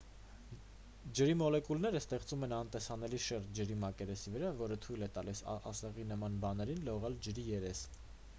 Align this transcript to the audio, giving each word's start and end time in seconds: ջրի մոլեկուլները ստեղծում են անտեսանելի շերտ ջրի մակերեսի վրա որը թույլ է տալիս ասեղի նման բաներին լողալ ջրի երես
ջրի 1.17 1.33
մոլեկուլները 1.41 1.99
ստեղծում 2.03 2.45
են 2.47 2.55
անտեսանելի 2.61 3.19
շերտ 3.27 3.53
ջրի 3.61 3.77
մակերեսի 3.85 4.35
վրա 4.37 4.51
որը 4.63 4.79
թույլ 4.87 5.07
է 5.11 5.11
տալիս 5.19 5.45
ասեղի 5.75 6.09
նման 6.15 6.43
բաներին 6.49 6.85
լողալ 6.91 7.23
ջրի 7.29 7.47
երես 7.53 7.87